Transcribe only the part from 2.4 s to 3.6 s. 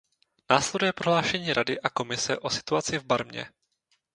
situaci v Barmě.